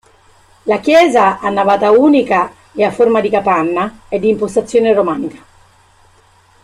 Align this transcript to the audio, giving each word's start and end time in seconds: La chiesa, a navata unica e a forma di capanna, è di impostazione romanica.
La 0.63 0.79
chiesa, 0.79 1.37
a 1.39 1.47
navata 1.51 1.91
unica 1.91 2.51
e 2.73 2.83
a 2.83 2.89
forma 2.89 3.21
di 3.21 3.29
capanna, 3.29 3.99
è 4.09 4.17
di 4.17 4.29
impostazione 4.29 4.93
romanica. 4.93 5.45